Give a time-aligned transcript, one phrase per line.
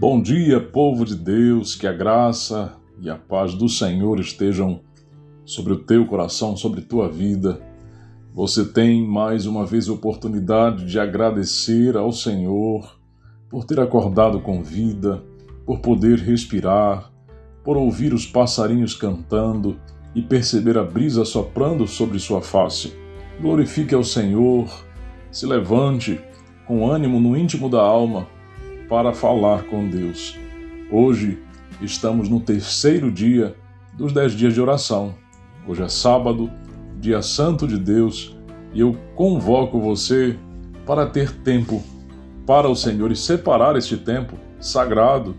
[0.00, 4.80] Bom dia, povo de Deus, que a graça e a paz do Senhor estejam
[5.44, 7.60] sobre o teu coração, sobre tua vida.
[8.32, 12.96] Você tem mais uma vez a oportunidade de agradecer ao Senhor
[13.50, 15.20] por ter acordado com vida,
[15.66, 17.10] por poder respirar,
[17.64, 19.80] por ouvir os passarinhos cantando
[20.14, 22.96] e perceber a brisa soprando sobre sua face.
[23.40, 24.68] Glorifique ao Senhor,
[25.28, 26.20] se levante
[26.68, 28.37] com ânimo no íntimo da alma
[28.88, 30.38] para falar com Deus.
[30.90, 31.38] Hoje
[31.82, 33.54] estamos no terceiro dia
[33.94, 35.14] dos dez dias de oração.
[35.66, 36.50] Hoje é sábado,
[36.98, 38.36] dia santo de Deus,
[38.72, 40.38] e eu convoco você
[40.86, 41.82] para ter tempo
[42.46, 45.36] para o Senhor e separar este tempo sagrado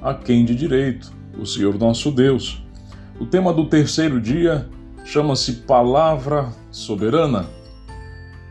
[0.00, 2.64] a quem de direito, o Senhor nosso Deus.
[3.18, 4.68] O tema do terceiro dia
[5.04, 7.46] chama-se Palavra Soberana.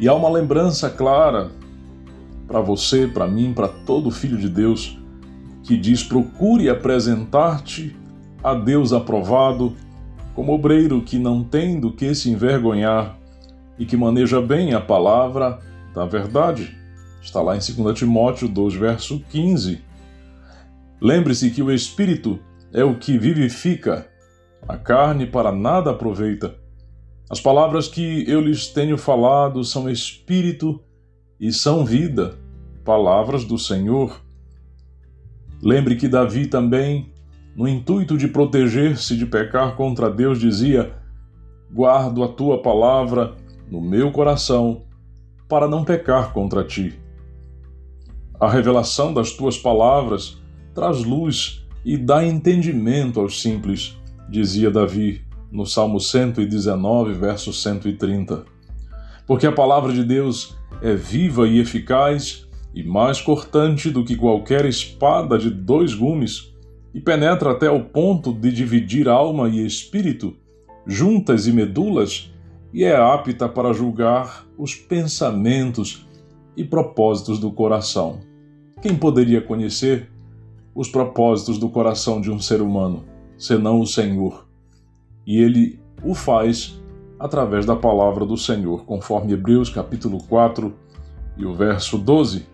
[0.00, 1.52] E há uma lembrança clara
[2.52, 4.98] para você, para mim, para todo filho de Deus,
[5.62, 7.96] que diz: procure apresentar-te
[8.44, 9.74] a Deus aprovado,
[10.34, 13.18] como obreiro que não tem do que se envergonhar
[13.78, 15.60] e que maneja bem a palavra
[15.94, 16.76] da verdade.
[17.22, 19.80] Está lá em 2 Timóteo 2, verso 15.
[21.00, 22.38] Lembre-se que o Espírito
[22.70, 24.06] é o que vivifica,
[24.68, 26.54] a carne para nada aproveita.
[27.30, 30.82] As palavras que eu lhes tenho falado são Espírito
[31.40, 32.41] e são vida
[32.84, 34.20] palavras do Senhor.
[35.62, 37.12] Lembre que Davi também,
[37.54, 40.94] no intuito de proteger-se de pecar contra Deus, dizia:
[41.72, 43.36] Guardo a tua palavra
[43.70, 44.82] no meu coração,
[45.48, 46.98] para não pecar contra ti.
[48.40, 50.38] A revelação das tuas palavras
[50.74, 53.96] traz luz e dá entendimento aos simples,
[54.28, 58.44] dizia Davi no Salmo 119, verso 130.
[59.26, 64.64] Porque a palavra de Deus é viva e eficaz e mais cortante do que qualquer
[64.64, 66.52] espada de dois gumes,
[66.94, 70.36] e penetra até o ponto de dividir alma e espírito,
[70.86, 72.30] juntas e medulas,
[72.72, 76.06] e é apta para julgar os pensamentos
[76.56, 78.20] e propósitos do coração.
[78.80, 80.10] Quem poderia conhecer
[80.74, 83.04] os propósitos do coração de um ser humano,
[83.36, 84.46] senão o Senhor?
[85.26, 86.80] E ele o faz
[87.18, 90.74] através da palavra do Senhor, conforme Hebreus capítulo 4
[91.36, 92.51] e o verso 12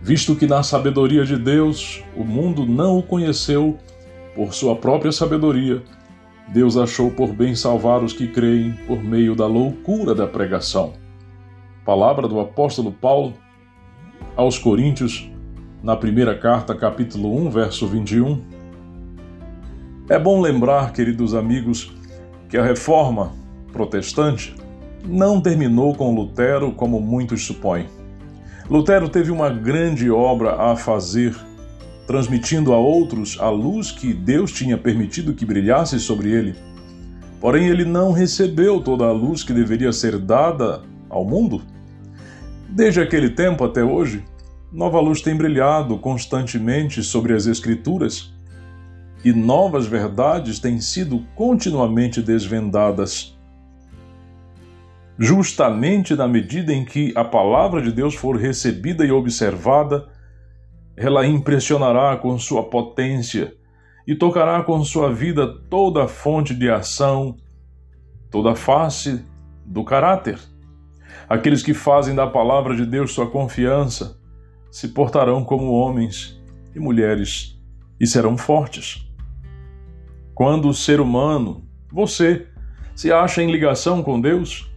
[0.00, 3.78] visto que na sabedoria de Deus o mundo não o conheceu
[4.34, 5.82] por sua própria sabedoria,
[6.48, 10.94] Deus achou por bem salvar os que creem por meio da loucura da pregação.
[11.84, 13.34] Palavra do apóstolo Paulo
[14.36, 15.30] aos Coríntios,
[15.82, 18.42] na primeira carta, capítulo 1, verso 21.
[20.08, 21.92] É bom lembrar, queridos amigos,
[22.48, 23.32] que a reforma
[23.72, 24.54] protestante
[25.04, 27.86] não terminou com Lutero como muitos supõem.
[28.70, 31.34] Lutero teve uma grande obra a fazer,
[32.06, 36.54] transmitindo a outros a luz que Deus tinha permitido que brilhasse sobre ele.
[37.40, 41.62] Porém, ele não recebeu toda a luz que deveria ser dada ao mundo.
[42.68, 44.22] Desde aquele tempo até hoje,
[44.72, 48.32] nova luz tem brilhado constantemente sobre as Escrituras
[49.24, 53.36] e novas verdades têm sido continuamente desvendadas
[55.20, 60.08] justamente na medida em que a palavra de Deus for recebida e observada,
[60.96, 63.52] ela impressionará com sua potência
[64.06, 67.36] e tocará com sua vida toda a fonte de ação,
[68.30, 69.22] toda a face
[69.66, 70.38] do caráter.
[71.28, 74.18] Aqueles que fazem da palavra de Deus sua confiança
[74.70, 76.40] se portarão como homens
[76.74, 77.60] e mulheres
[78.00, 79.06] e serão fortes.
[80.34, 82.46] Quando o ser humano, você,
[82.94, 84.69] se acha em ligação com Deus,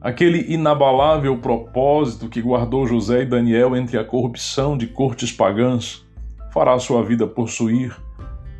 [0.00, 6.06] Aquele inabalável propósito que guardou José e Daniel entre a corrupção de cortes pagãs
[6.52, 7.96] fará sua vida possuir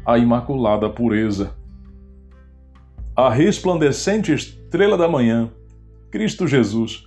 [0.04, 1.52] a imaculada pureza.
[3.14, 5.48] A resplandecente estrela da manhã,
[6.10, 7.06] Cristo Jesus,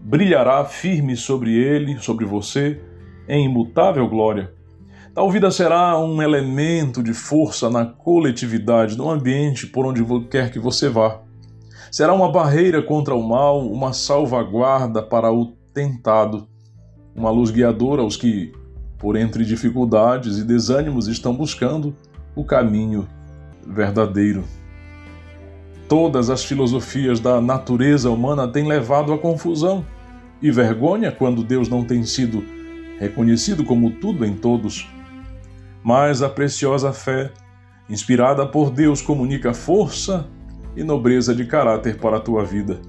[0.00, 2.80] brilhará firme sobre ele, sobre você,
[3.28, 4.52] em imutável glória.
[5.14, 10.58] Tal vida será um elemento de força na coletividade, no ambiente por onde quer que
[10.58, 11.20] você vá.
[11.90, 16.46] Será uma barreira contra o mal, uma salvaguarda para o tentado,
[17.16, 18.52] uma luz guiadora aos que,
[18.96, 21.96] por entre dificuldades e desânimos, estão buscando
[22.36, 23.08] o caminho
[23.66, 24.44] verdadeiro.
[25.88, 29.84] Todas as filosofias da natureza humana têm levado à confusão
[30.40, 32.44] e vergonha quando Deus não tem sido
[33.00, 34.88] reconhecido como tudo em todos.
[35.82, 37.32] Mas a preciosa fé,
[37.88, 40.28] inspirada por Deus, comunica força
[40.76, 42.80] e nobreza de caráter para a tua vida.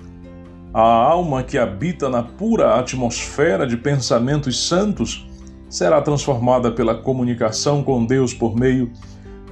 [0.74, 5.28] A alma que habita na pura atmosfera de pensamentos santos
[5.69, 8.92] será transformada pela comunicação com Deus por meio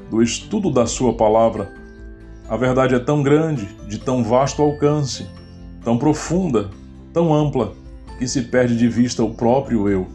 [0.10, 1.74] do estudo da Sua palavra.
[2.48, 5.28] A verdade é tão grande, de tão vasto alcance,
[5.84, 6.70] tão profunda,
[7.14, 7.74] tão ampla,
[8.18, 10.08] que se perde de vista o próprio eu.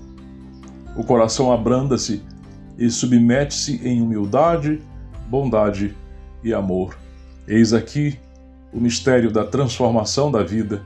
[0.97, 2.23] O coração abranda-se
[2.79, 4.81] e submete-se em humildade,
[5.29, 5.97] bondade
[6.43, 7.04] e amor.
[7.47, 8.19] Eis aqui
[8.73, 10.83] o mistério da transformação da vida.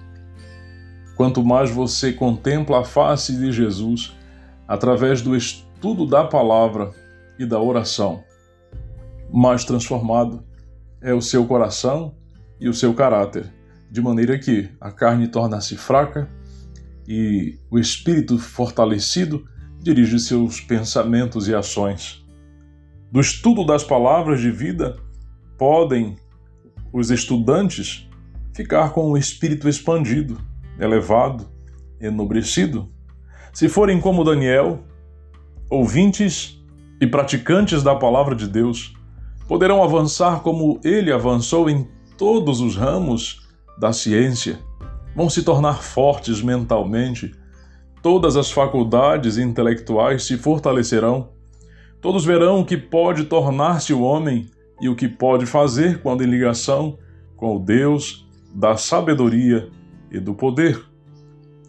[1.16, 4.16] Quanto mais você contempla a face de Jesus
[4.66, 6.90] através do estudo da palavra
[7.38, 8.22] e da oração,
[9.32, 10.44] mais transformado
[11.00, 12.14] é o seu coração
[12.60, 13.52] e o seu caráter,
[13.90, 16.28] de maneira que a carne torna-se fraca
[17.06, 19.44] e o espírito fortalecido
[19.80, 22.24] dirige seus pensamentos e ações.
[23.12, 24.96] Do estudo das palavras de vida,
[25.56, 26.16] podem
[26.92, 28.08] os estudantes
[28.54, 30.40] ficar com o espírito expandido,
[30.80, 31.48] elevado,
[32.00, 32.90] enobrecido.
[33.52, 34.80] Se forem como Daniel,
[35.70, 36.60] ouvintes
[37.00, 38.94] e praticantes da palavra de Deus,
[39.46, 43.48] poderão avançar como ele avançou em todos os ramos
[43.78, 44.58] da ciência.
[45.14, 47.32] Vão se tornar fortes mentalmente.
[48.02, 51.30] Todas as faculdades intelectuais se fortalecerão.
[52.00, 54.48] Todos verão que pode tornar-se o homem
[54.80, 56.98] e o que pode fazer quando em ligação
[57.36, 59.68] com o Deus da sabedoria
[60.10, 60.84] e do poder.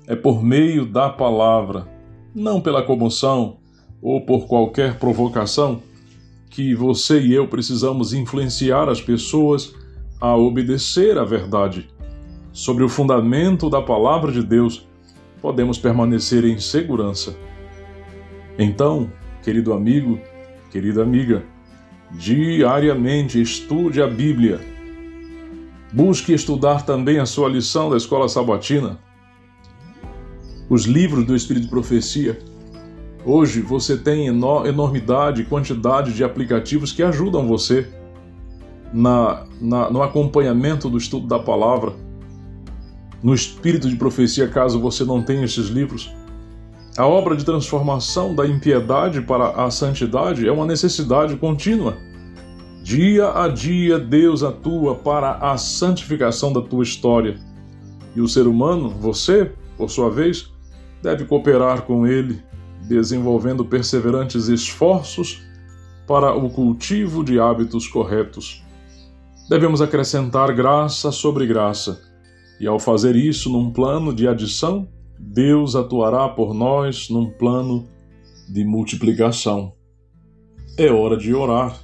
[0.08, 1.88] É por meio da palavra,
[2.34, 3.58] não pela comoção
[4.02, 5.82] ou por qualquer provocação,
[6.50, 9.76] que você e eu precisamos influenciar as pessoas
[10.20, 11.88] a obedecer à verdade.
[12.52, 14.88] Sobre o fundamento da palavra de Deus,
[15.42, 17.38] podemos permanecer em segurança.
[18.58, 19.12] Então,
[19.44, 20.20] querido amigo,
[20.72, 21.44] querida amiga,
[22.12, 24.60] diariamente estude a Bíblia.
[25.92, 29.00] Busque estudar também a sua lição da escola sabatina,
[30.70, 32.38] os livros do Espírito de Profecia
[33.26, 37.88] Hoje você tem enormidade, quantidade de aplicativos que ajudam você
[38.94, 41.94] na, na, no acompanhamento do estudo da palavra,
[43.22, 46.12] no espírito de profecia, caso você não tenha esses livros.
[46.98, 51.98] A obra de transformação da impiedade para a santidade é uma necessidade contínua.
[52.84, 57.40] Dia a dia, Deus atua para a santificação da tua história.
[58.16, 60.52] E o ser humano, você, por sua vez,
[61.02, 62.42] deve cooperar com ele
[62.88, 65.44] desenvolvendo perseverantes esforços
[66.08, 68.64] para o cultivo de hábitos corretos.
[69.48, 72.02] Devemos acrescentar graça sobre graça,
[72.60, 74.88] e ao fazer isso num plano de adição,
[75.20, 77.88] Deus atuará por nós num plano
[78.48, 79.74] de multiplicação.
[80.78, 81.78] É hora de orar.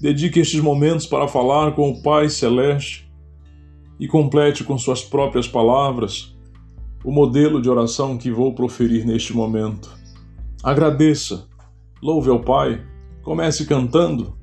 [0.00, 3.10] Dedique estes momentos para falar com o Pai Celeste
[3.98, 6.36] e complete com suas próprias palavras
[7.02, 9.90] o modelo de oração que vou proferir neste momento.
[10.62, 11.48] Agradeça,
[12.02, 12.84] louve ao Pai,
[13.22, 14.36] comece cantando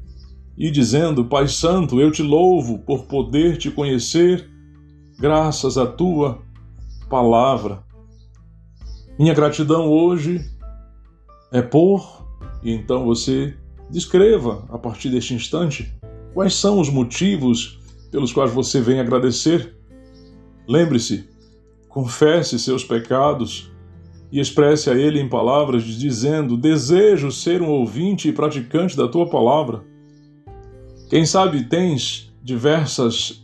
[0.58, 4.50] e dizendo: Pai Santo, eu te louvo por poder te conhecer,
[5.20, 6.42] graças à tua
[7.10, 7.87] palavra.
[9.18, 10.46] Minha gratidão hoje
[11.52, 12.24] é por,
[12.62, 13.56] e então você
[13.90, 15.92] descreva a partir deste instante
[16.36, 17.80] quais são os motivos
[18.12, 19.76] pelos quais você vem agradecer.
[20.68, 21.28] Lembre-se,
[21.90, 23.72] confesse seus pecados
[24.32, 29.28] e expresse a ele em palavras, dizendo: Desejo ser um ouvinte e praticante da tua
[29.28, 29.84] palavra.
[31.10, 33.44] Quem sabe tens diversas,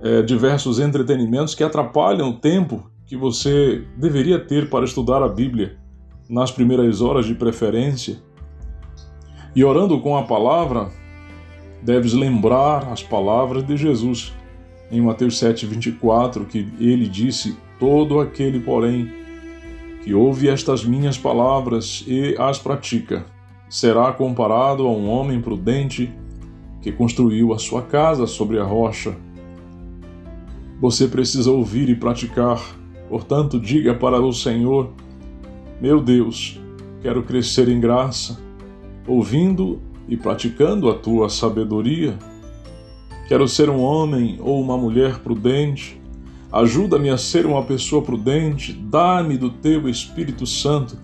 [0.00, 5.76] é, diversos entretenimentos que atrapalham o tempo que você deveria ter para estudar a Bíblia,
[6.28, 8.22] nas primeiras horas de preferência.
[9.52, 10.92] E orando com a palavra,
[11.82, 14.32] deves lembrar as palavras de Jesus
[14.92, 19.10] em Mateus 7,24, que ele disse: Todo aquele, porém,
[20.04, 23.26] que ouve estas minhas palavras e as pratica,
[23.68, 26.14] será comparado a um homem prudente
[26.80, 29.16] que construiu a sua casa sobre a rocha.
[30.80, 32.78] Você precisa ouvir e praticar,
[33.10, 34.90] portanto, diga para o Senhor:
[35.78, 36.58] Meu Deus,
[37.02, 38.40] quero crescer em graça,
[39.06, 42.18] ouvindo e praticando a tua sabedoria.
[43.28, 46.00] Quero ser um homem ou uma mulher prudente,
[46.52, 50.98] Ajuda-me a ser uma pessoa prudente, dá-me do teu Espírito Santo,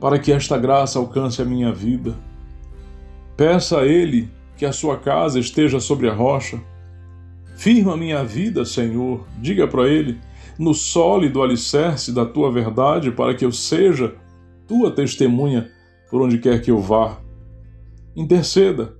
[0.00, 2.14] para que esta graça alcance a minha vida.
[3.36, 6.60] Peça a Ele que a sua casa esteja sobre a rocha.
[7.56, 10.20] Firma minha vida, Senhor, diga para Ele,
[10.62, 14.14] no sólido alicerce da tua verdade, para que eu seja
[14.66, 15.70] tua testemunha
[16.10, 17.18] por onde quer que eu vá.
[18.14, 18.96] Interceda,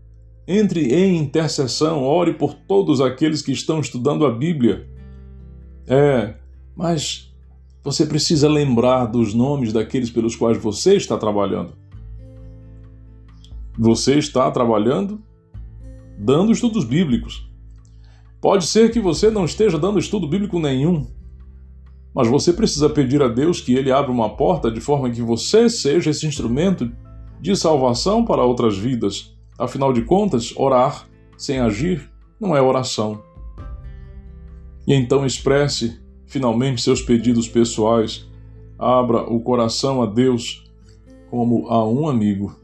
[0.46, 4.90] entre em intercessão, ore por todos aqueles que estão estudando a Bíblia
[5.86, 6.34] é,
[6.76, 7.30] mas
[7.84, 11.72] Você precisa lembrar dos nomes daqueles pelos quais você está trabalhando.
[13.76, 15.20] Você está trabalhando
[16.16, 17.50] dando estudos bíblicos.
[18.40, 21.10] Pode ser que você não esteja dando estudo bíblico nenhum,
[22.14, 25.68] mas você precisa pedir a Deus que Ele abra uma porta de forma que você
[25.68, 26.90] seja esse instrumento
[27.40, 29.36] de salvação para outras vidas.
[29.58, 33.22] Afinal de contas, orar sem agir não é oração.
[34.86, 38.28] E então expresse finalmente seus pedidos pessoais,
[38.78, 40.64] abra o coração a Deus
[41.30, 42.54] como a um amigo.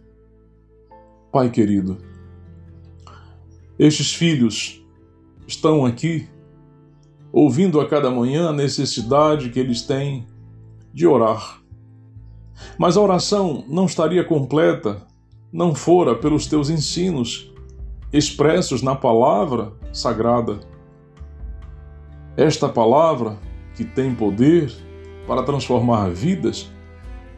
[1.31, 1.99] Pai querido,
[3.78, 4.83] estes filhos
[5.47, 6.28] estão aqui
[7.40, 10.26] ouvindo a cada manhã a necessidade que eles têm
[10.92, 11.61] de orar.
[12.76, 15.07] Mas a oração não estaria completa
[15.52, 17.54] não fora pelos teus ensinos
[18.12, 20.59] expressos na palavra sagrada.
[22.37, 23.38] Esta palavra
[23.76, 24.73] que tem poder
[25.25, 26.68] para transformar vidas,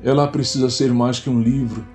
[0.03, 1.87] ela precisa ser mais que um livro,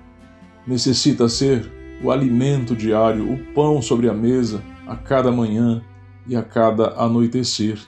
[0.64, 1.72] necessita ser
[2.04, 5.82] o alimento diário, o pão sobre a mesa a cada manhã
[6.24, 7.80] e a cada anoitecer.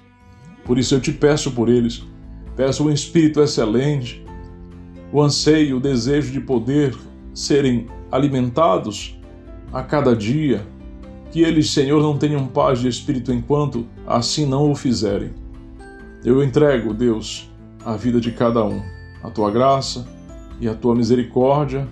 [0.68, 2.04] Por isso eu te peço por eles,
[2.54, 4.22] peço um espírito excelente,
[5.10, 6.94] o anseio, o desejo de poder
[7.32, 9.18] serem alimentados
[9.72, 10.66] a cada dia,
[11.32, 15.30] que eles, Senhor, não tenham paz de espírito enquanto assim não o fizerem.
[16.22, 17.50] Eu entrego, Deus,
[17.82, 18.82] a vida de cada um,
[19.22, 20.06] a tua graça
[20.60, 21.88] e a tua misericórdia,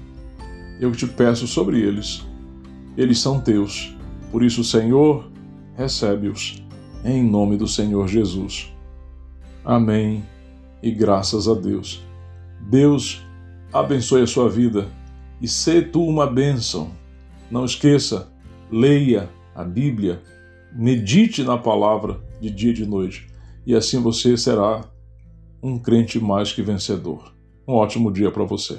[0.78, 2.26] eu te peço sobre eles.
[2.94, 3.96] Eles são teus,
[4.30, 5.30] por isso, Senhor,
[5.74, 6.62] recebe-os,
[7.06, 8.74] em nome do Senhor Jesus.
[9.64, 10.24] Amém
[10.82, 12.02] e graças a Deus.
[12.60, 13.24] Deus
[13.72, 14.88] abençoe a sua vida
[15.40, 16.90] e sê tu uma bênção.
[17.48, 18.32] Não esqueça,
[18.70, 20.20] leia a Bíblia,
[20.72, 23.28] medite na palavra de dia e de noite
[23.64, 24.84] e assim você será
[25.62, 27.32] um crente mais que vencedor.
[27.66, 28.78] Um ótimo dia para você.